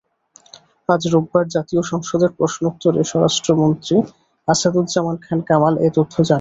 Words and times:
আজ 0.89 1.01
রোববার 1.13 1.45
জাতীয় 1.55 1.81
সংসদের 1.91 2.31
প্রশ্নোত্তরে 2.37 3.01
স্বরাষ্ট্রমন্ত্রী 3.03 3.95
আসাদুজ্জামান 4.47 5.15
খান 5.25 5.39
কামাল 5.49 5.73
এ 5.77 5.89
তথ্য 5.97 6.13
জানান। 6.17 6.29